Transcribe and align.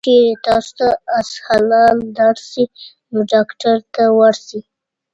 که 0.03 0.07
چېرې 0.13 0.41
تاسو 0.45 0.71
ته 0.77 0.87
اسهال 1.19 1.95
درشي، 2.17 2.65
نو 3.11 3.19
ډاکټر 3.31 3.75
ته 3.93 4.03
ورشئ. 4.19 4.61